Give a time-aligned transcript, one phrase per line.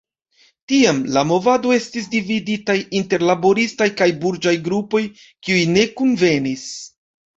[0.71, 6.65] Tiam la movado estis dividitaj inter laboristaj kaj burĝaj grupoj, kiuj ne kunvenis.